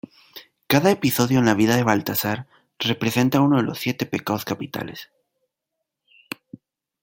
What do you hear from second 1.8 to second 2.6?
Baltasar